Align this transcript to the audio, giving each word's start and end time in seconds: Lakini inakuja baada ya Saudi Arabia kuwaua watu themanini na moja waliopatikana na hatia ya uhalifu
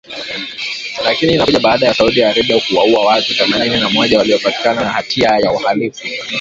Lakini 1.05 1.33
inakuja 1.33 1.59
baada 1.59 1.85
ya 1.87 1.93
Saudi 1.93 2.23
Arabia 2.23 2.59
kuwaua 2.69 3.05
watu 3.05 3.35
themanini 3.35 3.79
na 3.79 3.89
moja 3.89 4.17
waliopatikana 4.17 4.81
na 4.83 4.89
hatia 4.89 5.29
ya 5.41 5.51
uhalifu 5.51 6.07